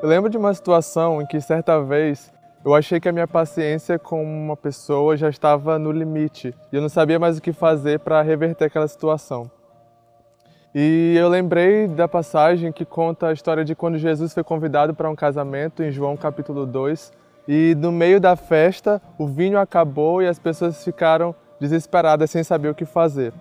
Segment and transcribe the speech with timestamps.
[0.00, 2.32] Eu lembro de uma situação em que certa vez
[2.64, 6.80] eu achei que a minha paciência com uma pessoa já estava no limite e eu
[6.80, 9.50] não sabia mais o que fazer para reverter aquela situação.
[10.72, 15.10] E eu lembrei da passagem que conta a história de quando Jesus foi convidado para
[15.10, 17.12] um casamento em João capítulo 2
[17.48, 22.68] e no meio da festa o vinho acabou e as pessoas ficaram desesperadas sem saber
[22.68, 23.32] o que fazer.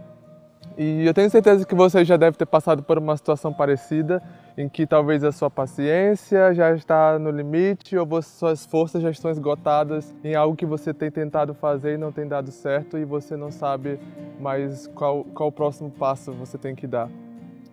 [0.77, 4.21] E eu tenho certeza que você já deve ter passado por uma situação parecida,
[4.55, 9.31] em que talvez a sua paciência já está no limite ou suas forças já estão
[9.31, 13.35] esgotadas em algo que você tem tentado fazer e não tem dado certo e você
[13.35, 13.99] não sabe
[14.39, 17.09] mais qual, qual o próximo passo você tem que dar.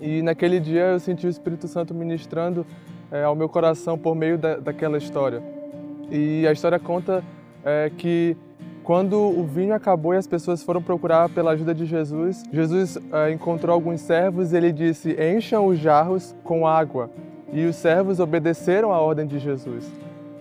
[0.00, 2.66] E naquele dia eu senti o Espírito Santo ministrando
[3.12, 5.42] é, ao meu coração por meio da, daquela história.
[6.10, 7.22] E a história conta
[7.62, 8.34] é, que
[8.84, 13.32] quando o vinho acabou e as pessoas foram procurar pela ajuda de Jesus, Jesus é,
[13.32, 17.10] encontrou alguns servos e ele disse: Encham os jarros com água.
[17.50, 19.90] E os servos obedeceram à ordem de Jesus.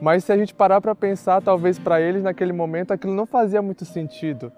[0.02, 3.62] Mas se a gente parar para pensar, talvez para eles naquele momento aquilo não fazia
[3.62, 4.52] muito sentido.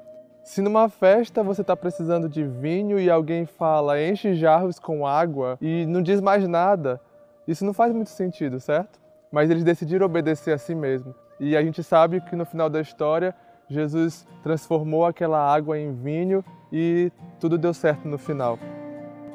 [0.43, 5.57] Se numa festa você está precisando de vinho e alguém fala enche jarros com água
[5.61, 6.99] e não diz mais nada,
[7.47, 8.99] isso não faz muito sentido, certo?
[9.31, 11.13] Mas eles decidiram obedecer a si mesmo.
[11.39, 13.35] E a gente sabe que no final da história
[13.69, 18.59] Jesus transformou aquela água em vinho e tudo deu certo no final.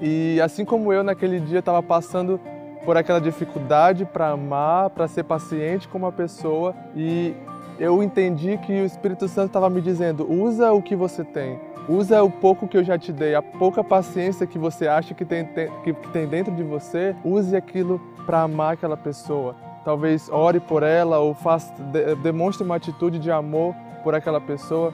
[0.01, 2.41] E assim como eu naquele dia estava passando
[2.85, 7.35] por aquela dificuldade para amar, para ser paciente com uma pessoa e
[7.79, 12.23] eu entendi que o Espírito Santo estava me dizendo: usa o que você tem, usa
[12.23, 15.47] o pouco que eu já te dei, a pouca paciência que você acha que tem,
[15.47, 19.57] que, que tem dentro de você, use aquilo para amar aquela pessoa.
[19.83, 21.73] Talvez ore por ela ou faça,
[22.23, 24.93] demonstre uma atitude de amor por aquela pessoa.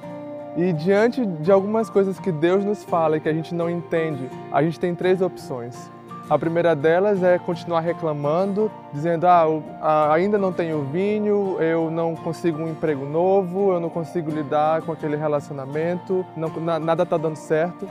[0.57, 4.31] E diante de algumas coisas que Deus nos fala e que a gente não entende,
[4.51, 5.91] a gente tem três opções.
[6.29, 12.61] A primeira delas é continuar reclamando, dizendo: ah, ainda não tenho vinho, eu não consigo
[12.61, 16.49] um emprego novo, eu não consigo lidar com aquele relacionamento, não,
[16.81, 17.89] nada está dando certo.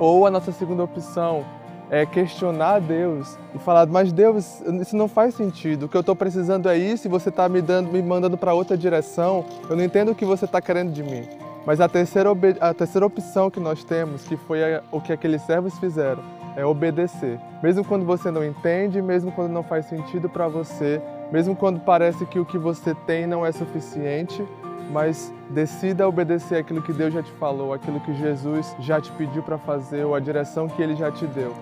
[0.00, 1.44] Ou a nossa segunda opção
[1.90, 5.84] é questionar Deus e falar: mas Deus, isso não faz sentido.
[5.86, 8.54] O que eu estou precisando é isso e você está me dando, me mandando para
[8.54, 9.44] outra direção.
[9.68, 11.28] Eu não entendo o que você está querendo de mim.
[11.66, 12.30] Mas a terceira,
[12.60, 14.58] a terceira opção que nós temos, que foi
[14.92, 16.22] o que aqueles servos fizeram,
[16.56, 17.40] é obedecer.
[17.62, 21.00] Mesmo quando você não entende, mesmo quando não faz sentido para você,
[21.32, 24.44] mesmo quando parece que o que você tem não é suficiente,
[24.92, 29.42] mas decida obedecer aquilo que Deus já te falou, aquilo que Jesus já te pediu
[29.42, 31.54] para fazer ou a direção que ele já te deu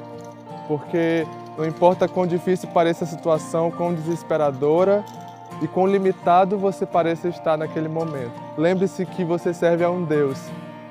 [0.66, 5.04] porque não importa quão difícil pareça a situação, quão desesperadora
[5.60, 8.32] e quão limitado você pareça estar naquele momento.
[8.56, 10.38] Lembre-se que você serve a um Deus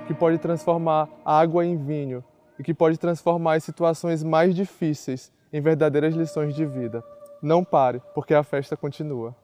[0.08, 2.24] que pode transformar água em vinho
[2.60, 7.04] e que pode transformar as situações mais difíceis em verdadeiras lições de vida.
[7.42, 9.36] Não pare, porque a festa continua.